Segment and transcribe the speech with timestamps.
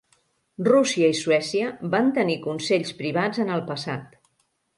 [0.67, 1.67] Rússia i Suècia
[1.97, 4.19] van tenir Consells Privats en el passat.